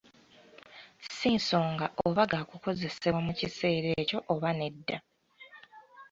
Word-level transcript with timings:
Ssi 1.03 1.29
nsonga 1.37 1.85
oba 2.07 2.23
gaakukozesebwa 2.31 3.19
mu 3.27 3.33
kiseera 3.39 3.89
ekyo 4.01 4.17
oba 4.33 4.49
nedda. 4.59 4.97